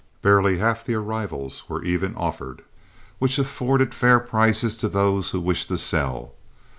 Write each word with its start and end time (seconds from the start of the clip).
Barely 0.23 0.57
half 0.57 0.83
the 0.83 0.95
arrivals 0.95 1.65
were 1.69 1.83
even 1.83 2.15
offered, 2.15 2.63
which 3.19 3.37
afforded 3.37 3.93
fair 3.93 4.19
prices 4.19 4.75
to 4.77 4.89
those 4.89 5.29
who 5.29 5.39
wished 5.39 5.67
to 5.67 5.77
sell. 5.77 6.33